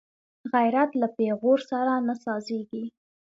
غیرت 0.53 0.91
له 1.01 1.07
پېغور 1.17 1.59
سره 1.71 1.93
نه 2.07 2.15
سازېږي 2.23 2.83